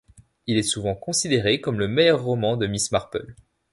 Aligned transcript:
Il 0.47 0.57
est 0.57 0.63
souvent 0.63 0.95
considéré 0.95 1.61
comme 1.61 1.77
le 1.77 1.87
meilleur 1.87 2.23
roman 2.23 2.57
de 2.57 2.65
Miss 2.65 2.91
Marple. 2.91 3.35